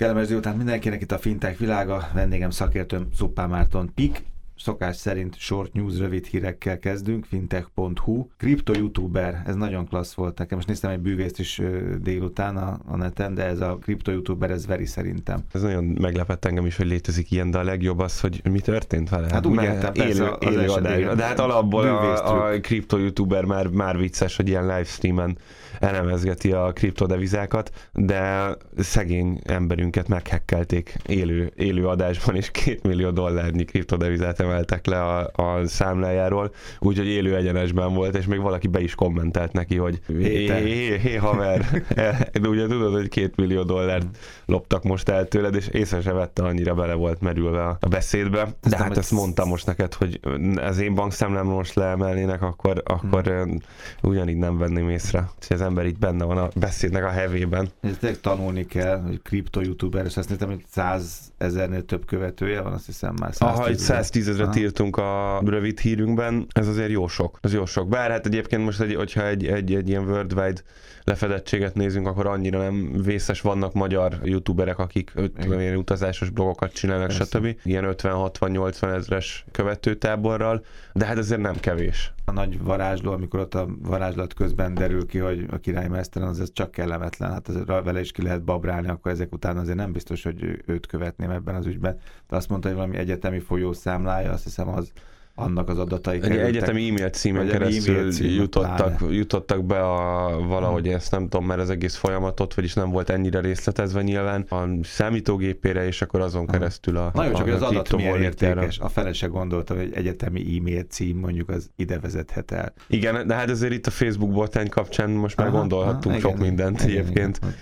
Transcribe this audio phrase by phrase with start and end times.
[0.00, 4.22] Kellemes délután mindenkinek itt a Fintech világa, vendégem szakértőm Szuppá Márton Pik,
[4.62, 8.26] szokás szerint short news rövid hírekkel kezdünk, fintech.hu.
[8.36, 10.56] Kripto youtuber, ez nagyon klassz volt nekem.
[10.56, 11.60] Most néztem egy bűvészt is
[12.00, 15.40] délután a, a neten, de ez a kripto youtuber, ez veri szerintem.
[15.52, 19.08] Ez nagyon meglepett engem is, hogy létezik ilyen, de a legjobb az, hogy mi történt
[19.08, 19.28] vele.
[19.30, 20.98] Hát úgy értem, élő, az élő adás.
[20.98, 21.16] igen.
[21.16, 25.38] De hát alapból a, a kripto youtuber már, már vicces, hogy ilyen livestreamen
[25.80, 34.40] elemezgeti a kriptodevizákat, de szegény emberünket meghekkelték élő, élő adásban, és két millió dollárnyi kriptodevizát
[34.50, 39.52] emeltek le a, a számlájáról, úgyhogy élő egyenesben volt, és még valaki be is kommentelt
[39.52, 41.84] neki, hogy hé, hé, hé haver,
[42.42, 44.06] de ugye tudod, hogy két millió dollárt
[44.46, 48.44] loptak most el tőled, és észre se vette, annyira bele volt merülve a beszédbe.
[48.44, 50.20] De Aztán hát ezt mondtam most neked, hogy
[50.56, 53.58] az én bankszámlámról most leemelnének, akkor, akkor hmm.
[54.02, 55.30] ugyanígy nem venném észre.
[55.36, 57.68] Úgyhogy az ember így benne van a beszédnek a hevében.
[57.80, 62.60] Ez tényleg tanulni kell, hogy kripto youtuber, és azt néztem, hogy 100 ezernél több követője
[62.60, 64.64] van, azt hiszem már 110 Aha, itt 110 ezeret Aha.
[64.64, 67.38] írtunk a rövid hírünkben, ez azért jó sok.
[67.42, 67.88] Ez jó sok.
[67.88, 70.60] Bár hát egyébként most, egy, hogyha egy, egy, egy ilyen worldwide
[71.04, 75.60] lefedettséget nézünk, akkor annyira nem vészes vannak magyar youtuberek, akik Igen.
[75.60, 77.24] ilyen utazásos blogokat csinálnak, Persze.
[77.24, 77.56] stb.
[77.64, 82.12] Ilyen 50-60-80 ezres követőtáborral, de hát azért nem kevés.
[82.30, 86.52] A nagy varázsló, amikor ott a varázslat közben derül ki, hogy a királymesteren az ez
[86.52, 90.22] csak kellemetlen, hát azért vele is ki lehet babrálni, akkor ezek után azért nem biztos,
[90.22, 91.98] hogy őt követném ebben az ügyben.
[92.28, 94.92] De azt mondta, hogy valami egyetemi folyószámlája, azt hiszem az
[95.40, 96.46] annak az adatai Egy kerültek.
[96.46, 99.14] egyetemi e-mail címen keresztül e-mail címen, jutottak, pláne.
[99.14, 100.94] jutottak be a, valahogy Hmm.
[100.94, 105.86] ezt nem tudom, mert az egész folyamatot, vagyis nem volt ennyire részletezve nyilván a számítógépére,
[105.86, 106.52] és akkor azon Aha.
[106.52, 108.22] keresztül a Na jó, csak a, hogy az a adat kriptovalutára.
[108.24, 108.78] értékes.
[108.78, 112.72] A fele se gondolta, hogy egy egyetemi e-mail cím mondjuk az ide vezethet el.
[112.88, 116.30] Igen, de hát azért itt a Facebook botrány kapcsán most már Aha, gondolhattunk aha, sok
[116.34, 117.36] igen, mindent igen, egyébként.
[117.42, 117.54] igen.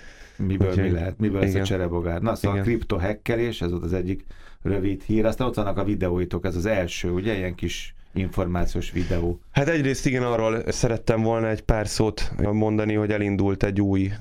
[0.47, 1.63] Miből Úgyhogy- mi lehet, miből lesz a igen.
[1.63, 2.21] cserebogár.
[2.21, 2.65] Na szóval a Igen.
[2.73, 4.25] kriptohekkelés, ez volt az egyik
[4.63, 5.25] rövid hír.
[5.25, 9.39] Aztán ott vannak a videóitok, ez az első, ugye, ilyen kis információs videó.
[9.51, 14.11] Hát egyrészt igen, arról szerettem volna egy pár szót mondani, hogy elindult egy új,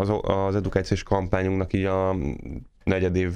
[0.00, 2.16] az, az edukációs kampányunknak így a
[2.84, 3.32] negyedév,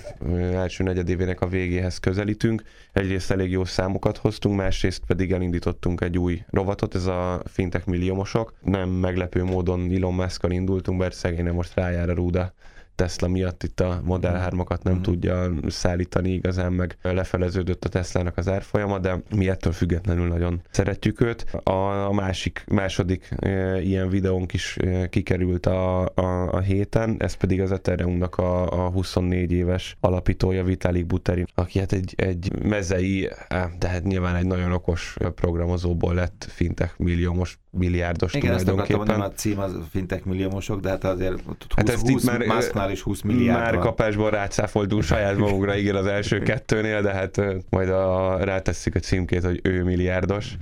[0.53, 2.62] első negyedévének a végéhez közelítünk.
[2.92, 8.54] Egyrészt elég jó számokat hoztunk, másrészt pedig elindítottunk egy új rovatot, ez a Fintech Milliómosok.
[8.62, 12.53] Nem meglepő módon Elon musk indultunk, bár szegényen most rájár a rúda
[13.00, 15.03] Tesla miatt itt a Model 3-akat nem Mhm.
[15.03, 21.21] tudja szállítani igazán, meg lefeleződött a Teslának az árfolyama, de mi ettől függetlenül nagyon szeretjük
[21.21, 21.43] őt.
[21.62, 27.34] A, a másik, második e, ilyen videónk is e, kikerült a, a, a héten, ez
[27.34, 33.31] pedig az Ethereumnak a, a 24 éves alapítója Vitalik Buterin, aki hát egy, egy mezei,
[33.49, 38.97] á, de hát nyilván egy nagyon okos programozóból lett fintech milliómos, milliárdos Igen, tulajdonképpen.
[38.97, 42.25] mondani, a cím az fintech milliómosok, de hát azért ott 20, Hát ezt itt 20
[42.25, 43.82] már, Musknál is 20 milliárd Már van.
[43.82, 49.44] kapásból rácáfoltunk saját magunkra, igen, az első kettőnél, de hát majd a, rátesszük a címkét,
[49.44, 50.56] hogy ő milliárdos.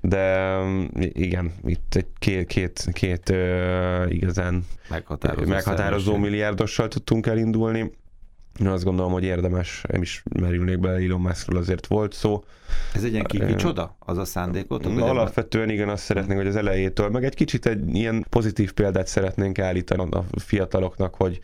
[0.00, 7.92] De um, igen, itt egy két, két, két uh, igazán Meghatározó, meghatározó milliárdossal tudtunk elindulni.
[8.60, 12.44] Én azt gondolom, hogy érdemes, nem is merülnék bele, Elon Muskról azért volt szó.
[12.94, 13.96] Ez egy ilyen Ö, kiki csoda?
[13.98, 14.86] Az a szándékot?
[14.86, 19.58] Alapvetően igen, azt szeretnénk, hogy az elejétől, meg egy kicsit egy ilyen pozitív példát szeretnénk
[19.58, 21.40] állítani a fiataloknak, hogy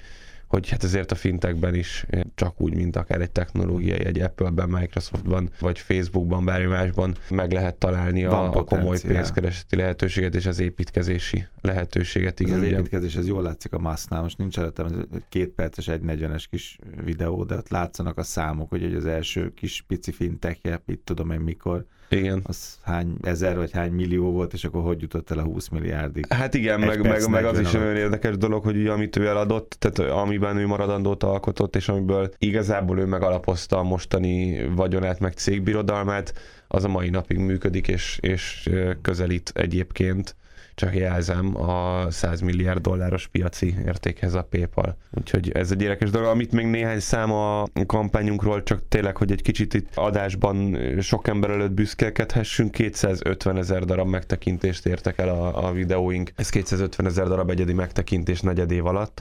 [0.51, 5.51] hogy hát ezért a fintekben is csak úgy, mint akár egy technológiai, egy Apple-ben, Microsoftban,
[5.61, 10.59] vagy Facebookban, bármi másban meg lehet találni Van a, a komoly pénzkereseti lehetőséget és az
[10.59, 12.41] építkezési lehetőséget.
[12.41, 12.79] Igen, az ugye.
[12.79, 14.23] építkezés, ez jól látszik a Masznál.
[14.23, 18.95] Most nincs előttem két perces, egy 40-es kis videó, de ott látszanak a számok, hogy
[18.95, 22.41] az első kis pici fintechje, itt tudom én mikor, Igen.
[22.43, 26.27] az hány ezer vagy hány millió volt, és akkor hogy jutott el a 20 milliárdig.
[26.33, 29.17] Hát igen, Egy meg, meg, meg az 40 is nagyon érdekes dolog, hogy ugye, amit
[29.17, 35.21] ő eladott, tehát amiben ő maradandót alkotott, és amiből igazából ő megalapozta a mostani vagyonát,
[35.21, 36.35] meg cégbirodalmát,
[36.69, 38.71] az a mai napig működik, és, és
[39.03, 40.37] közelít egyébként
[40.81, 44.97] csak jelzem a 100 milliárd dolláros piaci értékhez a PayPal.
[45.19, 46.29] Úgyhogy ez egy érdekes dolog.
[46.29, 51.51] Amit még néhány szám a kampányunkról, csak tényleg, hogy egy kicsit itt adásban sok ember
[51.51, 56.33] előtt büszkélkedhessünk, 250 ezer darab megtekintést értek el a, a videóink.
[56.37, 59.21] Ez 250 ezer darab egyedi megtekintés negyed év alatt.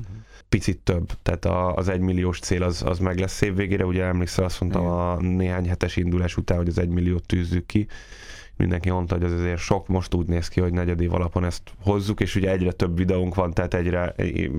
[0.49, 3.85] Picit több, tehát a, az egymilliós cél az, az meg lesz év végére.
[3.85, 4.95] Ugye emlékszel, azt mondtam Igen.
[4.95, 7.87] a néhány hetes indulás után, hogy az egymilliót tűzzük ki
[8.59, 12.19] mindenki mondta, hogy ez azért sok, most úgy néz ki, hogy negyedév alapon ezt hozzuk,
[12.19, 14.13] és ugye egyre több videónk van, tehát egyre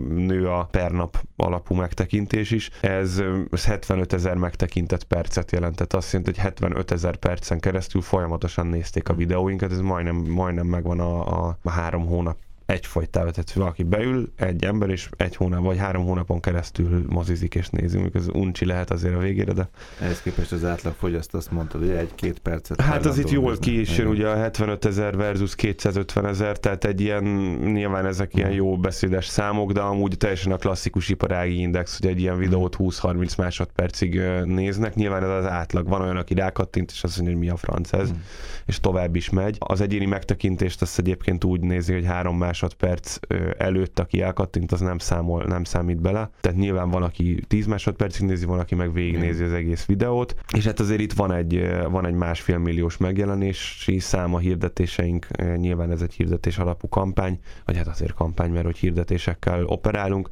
[0.08, 2.70] nő a per nap alapú megtekintés is.
[2.80, 8.66] Ez, ez 75 ezer megtekintett percet jelentett, azt jelenti, hogy 75 ezer percen keresztül folyamatosan
[8.66, 12.36] nézték a videóinkat, ez majdnem, majdnem megvan a, a három hónap
[12.70, 17.68] egyfolytában, tehát valaki beül, egy ember, és egy hónap vagy három hónapon keresztül mozizik és
[17.68, 19.68] nézünk, ez uncsi lehet azért a végére, de...
[20.00, 22.80] Ehhez képest az átlag fogyaszt azt mondtad, hogy egy-két percet.
[22.80, 26.84] Hát az itt jól ki is jön, ugye a 75 ezer versus 250 ezer, tehát
[26.84, 27.24] egy ilyen,
[27.72, 32.20] nyilván ezek ilyen jó beszédes számok, de amúgy teljesen a klasszikus iparági index, hogy egy
[32.20, 35.88] ilyen videót 20-30 másodpercig néznek, nyilván ez az átlag.
[35.88, 38.16] Van olyan, aki rákattint, és azt mondja, hogy mi a franc ez, mm.
[38.66, 39.56] és tovább is megy.
[39.58, 43.16] Az egyéni megtekintést azt egyébként úgy nézi, hogy három másodperc
[43.58, 46.30] előtt, aki elkattint, az nem számol, nem számít bele.
[46.40, 50.34] Tehát nyilván van, aki 10 másodpercig nézi, van, aki meg végignézi az egész videót.
[50.56, 55.26] És hát azért itt van egy, van egy másfél milliós megjelenési szám a hirdetéseink.
[55.56, 60.28] Nyilván ez egy hirdetés alapú kampány, vagy hát azért kampány, mert hogy hirdetésekkel operálunk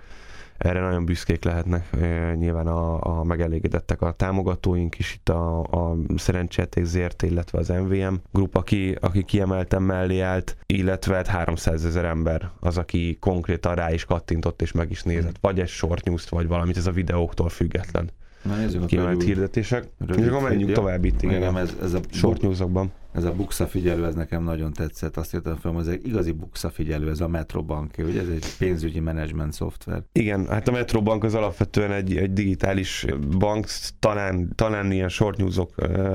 [0.59, 1.97] erre nagyon büszkék lehetnek
[2.35, 8.15] nyilván a, a megelégedettek a támogatóink is, itt a, a Szerencséték ZRT, illetve az MVM
[8.33, 13.93] grup, aki, aki kiemelten mellé állt, illetve 300 hát ezer ember az, aki konkrétan rá
[13.93, 17.49] is kattintott és meg is nézett, vagy egy short news vagy valamit, ez a videóktól
[17.49, 18.11] független.
[18.43, 19.89] Na Kiemelt hirdetések.
[20.17, 22.93] És akkor menjünk tovább itt, igen, ez, ez a short newsokban.
[23.13, 25.17] Ez a buksa figyelő, ez nekem nagyon tetszett.
[25.17, 28.47] Azt írtam fel, hogy ez egy igazi buksa figyelő, ez a Metrobank, ugye ez egy
[28.59, 30.03] pénzügyi menedzsment szoftver.
[30.13, 33.07] Igen, hát a Metrobank az alapvetően egy, egy digitális
[33.39, 33.67] bank,
[33.99, 35.75] talán, talán ilyen short newsok,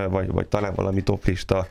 [0.09, 1.67] vagy, vagy talán valami toplista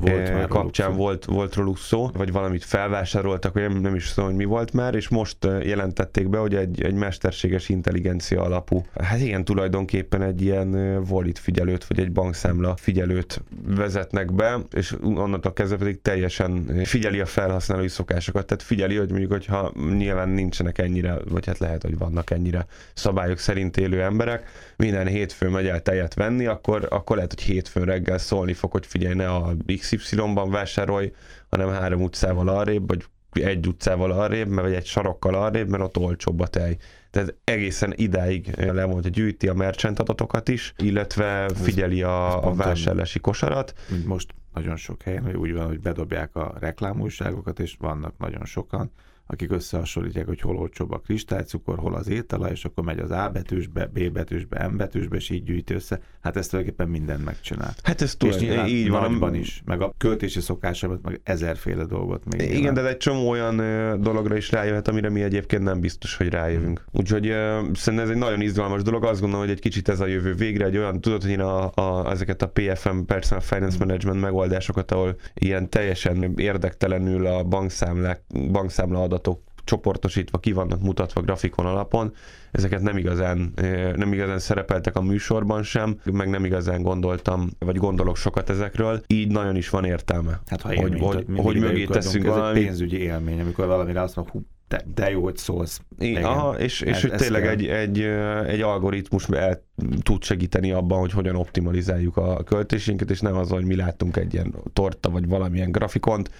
[0.00, 4.38] volt kapcsán volt, volt róluk szó, vagy valamit felvásároltak, vagy nem, nem is tudom, hogy
[4.38, 9.44] mi volt már, és most jelentették be, hogy egy, egy mesterséges intelligencia alapú, hát igen,
[9.44, 10.74] tulajdonképpen egy ilyen
[11.10, 17.26] wallet figyelőt, vagy egy bankszámla figyelőt vezetnek be, és onnantól kezdve pedig teljesen figyeli a
[17.26, 18.46] felhasználói szokásokat.
[18.46, 23.38] Tehát figyeli, hogy mondjuk, hogyha nyilván nincsenek ennyire, vagy hát lehet, hogy vannak ennyire szabályok
[23.38, 28.18] szerint élő emberek, minden hétfőn megy el tejet venni, akkor, akkor lehet, hogy hétfőn reggel
[28.18, 31.12] szólni fog, hogy figyelj, ne a XY-ban vásárolj,
[31.48, 36.40] hanem három utcával arrébb, vagy egy utcával arrébb, vagy egy sarokkal arrébb, mert ott olcsóbb
[36.40, 36.76] a tej.
[37.10, 43.18] Tehát egészen idáig le hogy gyűjti a merchant adatokat is, illetve figyeli a, a vásárlási
[43.18, 43.74] kosarat.
[44.04, 48.90] Most nagyon sok helyen, hogy úgy van, hogy bedobják a reklámújságokat, és vannak nagyon sokan,
[49.30, 53.30] akik összehasonlítják, hogy hol olcsóbb a kristálycukor, hol az étala, és akkor megy az A
[53.32, 56.00] betűsbe, B betűsbe, M betűsbe, és így gyűjt össze.
[56.20, 57.74] Hát ezt tulajdonképpen minden megcsinál.
[57.82, 58.32] Hát ez túl,
[58.66, 59.10] így van.
[59.10, 62.40] Nagyban is, meg a költési szokásomat, meg ezerféle dolgot még.
[62.40, 62.74] Igen, nyilván.
[62.74, 63.56] de egy csomó olyan
[64.00, 66.84] dologra is rájöhet, amire mi egyébként nem biztos, hogy rájövünk.
[66.92, 67.34] Úgyhogy uh,
[67.72, 69.04] szerintem ez egy nagyon izgalmas dolog.
[69.04, 71.70] Azt gondolom, hogy egy kicsit ez a jövő végre egy olyan, tudod, hogy én a,
[71.74, 79.02] a, ezeket a PFM, Personal Finance Management megoldásokat, ahol ilyen teljesen érdektelenül a bankszámlák, bankszámla
[79.02, 82.12] adat adatok csoportosítva ki vannak mutatva grafikon alapon,
[82.50, 83.52] ezeket nem igazán,
[83.96, 89.30] nem igazán szerepeltek a műsorban sem, meg nem igazán gondoltam, vagy gondolok sokat ezekről, így
[89.30, 90.40] nagyon is van értelme.
[90.46, 92.58] Hát ha élmény, hogy, hogy, hogy mögé teszünk ez valami.
[92.58, 95.80] egy pénzügyi élmény, amikor valamire azt mondjuk, de, de jó, hogy szólsz.
[95.98, 98.00] Igen, aha, és, és ez, hogy tényleg egy, egy,
[98.46, 99.62] egy algoritmus el
[100.02, 104.34] tud segíteni abban, hogy hogyan optimalizáljuk a költésénket, és nem az, hogy mi láttunk egy
[104.34, 106.30] ilyen torta, vagy valamilyen grafikont,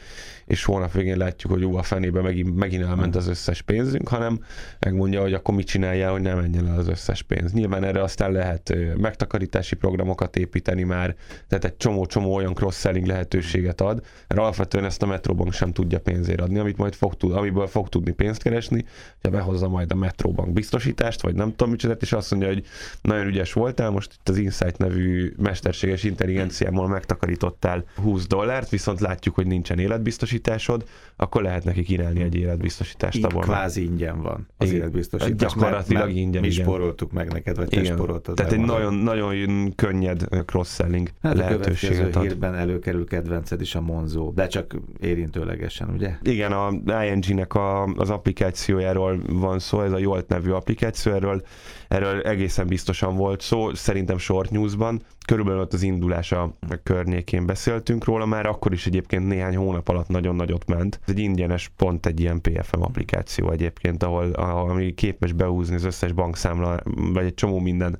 [0.47, 4.41] és hónap végén látjuk, hogy jó, a fenébe megint, megint elment az összes pénzünk, hanem
[4.79, 7.53] megmondja, hogy akkor mit csinálja, hogy nem menjen el az összes pénz.
[7.53, 11.15] Nyilván erre aztán lehet megtakarítási programokat építeni már,
[11.49, 16.41] tehát egy csomó-csomó olyan cross-selling lehetőséget ad, mert alapvetően ezt a Metrobank sem tudja pénzért
[16.41, 18.85] adni, amit majd fog, tud, amiből fog tudni pénzt keresni,
[19.23, 22.65] ha behozza majd a Metrobank biztosítást, vagy nem tudom micsoda, és azt mondja, hogy
[23.03, 29.35] nagyon ügyes voltál, most itt az Insight nevű mesterséges intelligenciámmal megtakarítottál 20 dollárt, viszont látjuk,
[29.35, 30.85] hogy nincsen életbiztosításod,
[31.17, 33.25] akkor lehet neki kínálni egy életbiztosítást.
[33.25, 34.81] Abban kvázi ingyen van az igen.
[34.81, 35.53] életbiztosítás.
[35.55, 36.41] Gyakorlatilag mert, ingyen.
[36.41, 36.65] Mi igen.
[36.65, 42.21] spóroltuk meg neked, vagy te spóroltad Tehát egy nagyon, nagyon könnyed cross-selling hát lehetőséget a
[42.21, 46.17] hírben előkerül kedvenced is a Monzo, de csak érintőlegesen, ugye?
[46.23, 46.71] Igen, a
[47.05, 51.43] ING-nek a, az applikációjáról van szó, ez a Jolt nevű applikáció, erről,
[51.91, 58.27] erről egészen biztosan volt szó, szerintem short newsban, körülbelül ott az indulása környékén beszéltünk róla,
[58.27, 61.01] már akkor is egyébként néhány hónap alatt nagyon nagyot ment.
[61.07, 66.13] Ez egy ingyenes, pont egy ilyen PFM applikáció egyébként, ahol, ami képes behúzni az összes
[66.13, 66.77] bankszámla,
[67.13, 67.99] vagy egy csomó minden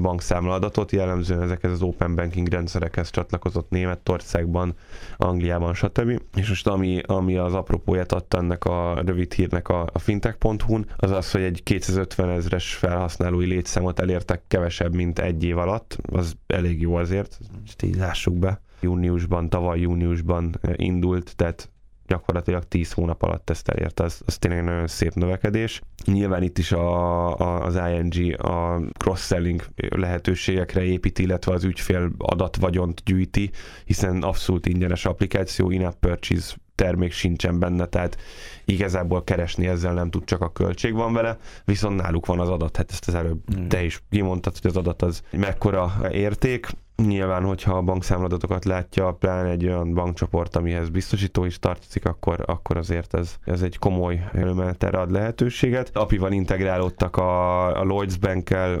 [0.00, 4.74] bankszámla adatot, jellemzően ezekhez az open banking rendszerekhez csatlakozott Németországban,
[5.16, 6.20] Angliában, stb.
[6.36, 11.10] És most ami, ami az apropóját adta ennek a rövid hírnek a, a fintech.hu-n, az
[11.10, 12.74] az, hogy egy 250 ezres
[13.16, 17.38] felhasználói létszámot elértek kevesebb, mint egy év alatt, az elég jó azért,
[17.82, 18.60] így lássuk be.
[18.80, 21.70] Júniusban, tavaly júniusban indult, tehát
[22.06, 25.80] gyakorlatilag 10 hónap alatt ezt elérte, az, az tényleg nagyon szép növekedés.
[26.04, 33.02] Nyilván itt is a, a, az ING a cross-selling lehetőségekre épít, illetve az ügyfél adatvagyont
[33.04, 33.50] gyűjti,
[33.84, 38.16] hiszen abszolút ingyenes applikáció, in-app purchase termék sincsen benne, tehát
[38.64, 42.76] igazából keresni ezzel nem tud, csak a költség van vele, viszont náluk van az adat,
[42.76, 43.66] hát ezt az előbb mm.
[43.66, 49.48] te is kimondtad, hogy az adat az mekkora érték, Nyilván, hogyha a bankszámladatokat látja, pláne
[49.48, 54.98] egy olyan bankcsoport, amihez biztosító is tartozik, akkor, akkor azért ez, ez egy komoly előmenetre
[54.98, 55.90] ad lehetőséget.
[55.96, 58.78] API-val integrálódtak a, a Lloyds Bank-el,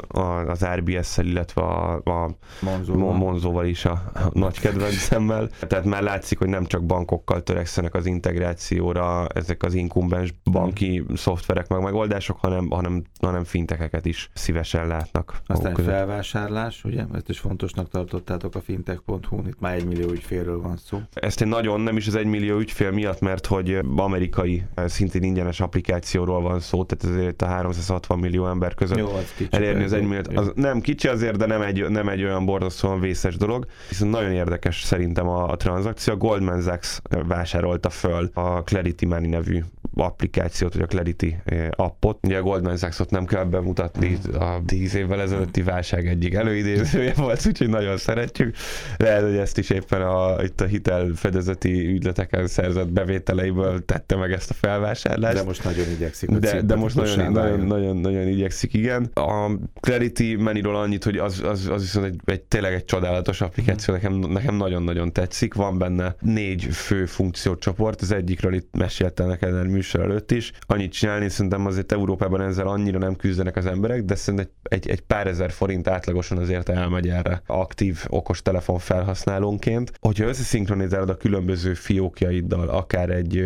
[0.48, 2.30] az RBS-szel, illetve a, a
[2.60, 3.16] Monzóval.
[3.16, 5.48] Monzóval is a, nagy kedvencemmel.
[5.60, 11.14] Tehát már látszik, hogy nem csak bankokkal törekszenek az integrációra ezek az inkumbens banki hmm.
[11.14, 15.40] szoftverek meg megoldások, hanem, hanem, hanem fintekeket is szívesen látnak.
[15.46, 17.04] Aztán felvásárlás, ugye?
[17.12, 21.00] Ezt is fontosnak tartom tartottátok a fintech.hu-n, itt már egy millió ügyfélről van szó.
[21.12, 25.60] Ezt én nagyon nem is az egy millió ügyfél miatt, mert hogy amerikai szintén ingyenes
[25.60, 29.92] applikációról van szó, tehát ezért a 360 millió ember között Jó, az kicsi elérni az
[29.92, 30.28] egy milliót.
[30.28, 33.66] Az nem kicsi azért, de nem egy, nem egy olyan borzasztóan vészes dolog.
[33.88, 36.14] Viszont nagyon érdekes szerintem a, a tranzakció.
[36.14, 39.62] A Goldman Sachs vásárolta föl a Clarity Money nevű
[39.94, 42.18] applikációt, vagy a Clarity eh, appot.
[42.22, 47.46] Ugye a Goldman Sachs-ot nem kell bemutatni, a 10 évvel ezelőtti válság egyik előidézője volt,
[47.46, 48.56] úgyhogy nagyon szeretjük.
[48.96, 54.50] Lehet, hogy ezt is éppen a, itt a hitelfedezeti ügyleteken szerzett bevételeiből tette meg ezt
[54.50, 55.36] a felvásárlást.
[55.36, 56.30] De most nagyon igyekszik.
[56.30, 59.10] De, de most nagyon, nagyon, nagyon, nagyon, igyekszik, igen.
[59.14, 59.50] A
[59.80, 64.12] Clarity Maniról annyit, hogy az, az, az viszont egy, egy, tényleg egy csodálatos applikáció, nekem,
[64.12, 65.54] nekem nagyon-nagyon tetszik.
[65.54, 70.52] Van benne négy fő funkciócsoport, az egyikről itt meséltem neked a műsor előtt is.
[70.66, 74.90] Annyit csinálni, szerintem azért Európában ezzel annyira nem küzdenek az emberek, de szerintem egy, egy,
[74.90, 79.92] egy pár ezer forint átlagosan azért elmegy erre aktív aktív okostelefon felhasználónként.
[80.00, 83.36] Hogyha összeszinkronizálod a különböző fiókjaiddal, akár egy,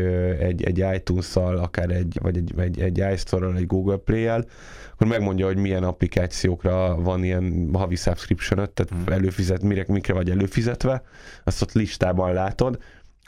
[0.40, 4.44] egy, egy iTunes-szal, akár egy, vagy egy, egy, egy iStore-ral, egy Google Play-el,
[4.92, 9.12] akkor megmondja, hogy milyen applikációkra van ilyen havi subscription tehát mm.
[9.12, 11.02] előfizet, mire, mikre vagy előfizetve,
[11.44, 12.78] azt ott listában látod,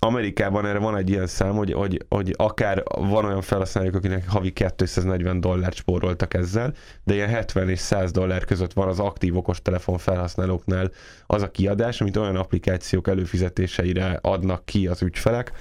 [0.05, 4.53] Amerikában erre van egy ilyen szám, hogy, hogy, hogy akár van olyan felhasználók, akinek havi
[4.53, 9.99] 240 dollárt spóroltak ezzel, de ilyen 70 és 100 dollár között van az aktív okostelefon
[9.99, 10.91] felhasználóknál
[11.27, 15.53] az a kiadás, amit olyan applikációk előfizetéseire adnak ki az ügyfelek,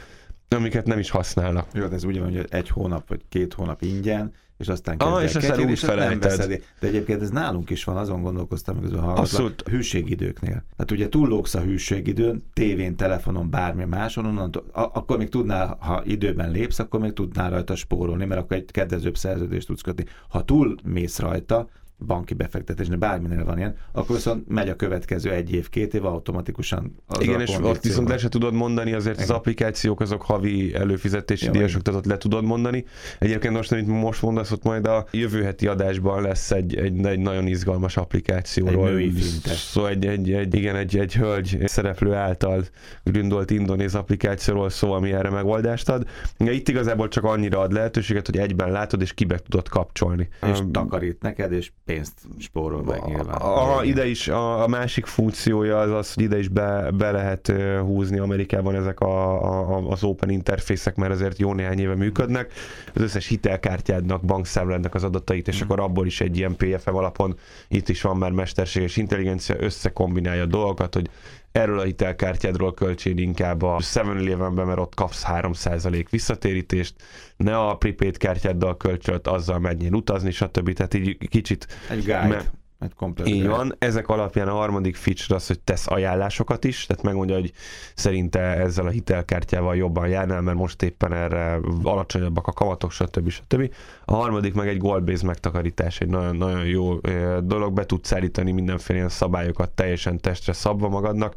[0.48, 1.68] amiket nem is használnak.
[1.74, 5.24] Jó, de ez úgy van, hogy egy hónap vagy két hónap ingyen, és aztán ah,
[5.24, 6.62] és aztán úgy felejted.
[6.80, 9.64] De egyébként ez nálunk is van, azon gondolkoztam, hogy Abszolút.
[9.70, 10.64] hűségidőknél.
[10.78, 16.52] Hát ugye túllóksz a hűségidőn, tévén, telefonon, bármi máson, onnantól, akkor még tudnál, ha időben
[16.52, 20.06] lépsz, akkor még tudnál rajta spórolni, mert akkor egy kedvezőbb szerződést tudsz kötni.
[20.30, 21.68] Ha túl mész rajta,
[22.06, 26.96] banki befektetésnél, bárminél van ilyen, akkor viszont megy a következő egy év, két év automatikusan.
[27.06, 29.30] Az Igen, és ott viszont le se tudod mondani, azért Igen.
[29.30, 32.86] az applikációk azok havi előfizetési ja, díjasok, tehát ott le tudod mondani.
[33.20, 37.20] Egyébként most, amit most mondasz, ott majd a jövő heti adásban lesz egy, egy, egy
[37.20, 38.88] nagyon izgalmas applikációról.
[38.88, 42.64] Egy női Szóval egy, egy, egy, igen, egy, egy hölgy szereplő által
[43.04, 46.08] gründolt indonéz applikációról szó, ami erre megoldást ad.
[46.38, 50.30] Itt igazából csak annyira ad lehetőséget, hogy egyben látod, és kibe tudod kapcsolni.
[50.52, 53.36] És um, takarít neked, és pénzt spórol meg nyilván.
[53.36, 57.54] A, ide is, a, a másik funkciója az az, hogy ide is be, be lehet
[57.80, 62.54] húzni Amerikában ezek a, a, az open interfészek, mert azért jó néhány éve működnek.
[62.96, 65.64] Az összes hitelkártyádnak, bankszámládnak az adatait, és mm.
[65.64, 67.36] akkor abból is egy ilyen PFM alapon
[67.68, 71.10] itt is van már mesterséges intelligencia, összekombinálja a dolgokat, hogy
[71.52, 76.96] erről a hitelkártyádról költséd inkább a 7-Elevenben, mert ott kapsz 3% visszatérítést,
[77.38, 80.74] ne a prepaid kártyáddal kölcsölt, azzal menjél utazni, stb.
[80.74, 81.68] Tehát így kicsit...
[81.90, 82.28] Egy guide.
[82.28, 82.52] Me-
[82.96, 83.76] komplet Így van.
[83.80, 87.52] Ezek alapján a harmadik feature az, hogy tesz ajánlásokat is, tehát megmondja, hogy
[87.96, 93.30] szerinte ezzel a hitelkártyával jobban járnál, mert most éppen erre alacsonyabbak a kamatok, stb.
[93.30, 93.74] stb.
[94.06, 97.00] A harmadik meg egy goal-based megtakarítás, egy nagyon, nagyon jó
[97.44, 101.36] dolog, be tudsz állítani mindenféle ilyen szabályokat teljesen testre szabva magadnak,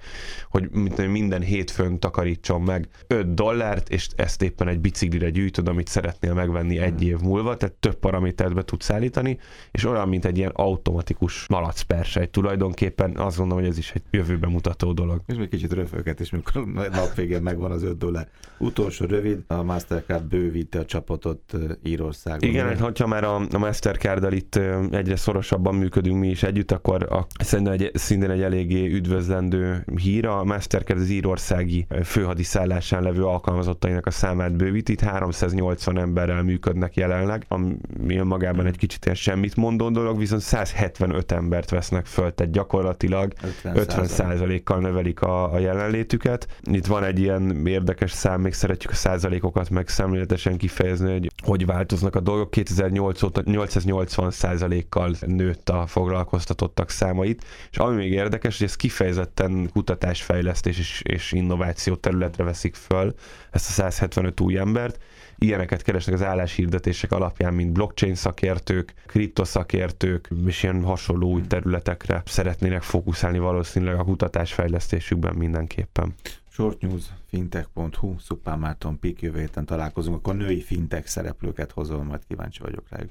[0.50, 0.70] hogy
[1.08, 6.78] minden hétfőn takarítson meg 5 dollárt, és ezt éppen egy biciklire gyűjtöd, amit szeretnél megvenni
[6.78, 9.38] egy év múlva, tehát több paramétert be tudsz állítani,
[9.70, 13.16] és olyan, mint egy ilyen automatikus klasszikus malacpersej tulajdonképpen.
[13.16, 15.20] Azt gondolom, hogy ez is egy jövőbe mutató dolog.
[15.26, 18.28] És még kicsit röföget, és mikor nap végén megvan az 5 dollár.
[18.58, 22.48] Utolsó rövid, a Mastercard bővítte a csapatot Írországban.
[22.48, 24.60] Igen, hogyha már a, a Mastercard-dal itt
[24.90, 30.26] egyre szorosabban működünk mi is együtt, akkor a, szerintem egy, szintén egy eléggé üdvözlendő hír.
[30.26, 34.92] A Mastercard az írországi főhadiszállásán levő alkalmazottainak a számát bővíti.
[34.92, 37.76] Itt 380 emberrel működnek jelenleg, ami
[38.22, 44.62] magában egy kicsit semmit mondó dolog, viszont 175 5 embert vesznek föl, tehát gyakorlatilag 50
[44.64, 46.46] kal növelik a, a jelenlétüket.
[46.62, 52.14] Itt van egy ilyen érdekes szám, még szeretjük a százalékokat megszemléletesen kifejezni, hogy hogy változnak
[52.14, 52.50] a dolgok.
[52.50, 59.70] 2008 óta 880 százalékkal nőtt a foglalkoztatottak számait, és ami még érdekes, hogy ez kifejezetten
[59.72, 63.14] kutatásfejlesztés és, és innováció területre veszik föl
[63.50, 64.98] ezt a 175 új embert,
[65.44, 72.82] ilyeneket keresnek az álláshirdetések alapján, mint blockchain szakértők, kriptoszakértők, és ilyen hasonló új területekre szeretnének
[72.82, 76.14] fókuszálni valószínűleg a kutatásfejlesztésükben mindenképpen.
[76.50, 82.20] Short News, fintech.hu, Szupán Márton Pik, jövő héten találkozunk, akkor női fintech szereplőket hozol, majd
[82.28, 83.10] kíváncsi vagyok rájuk.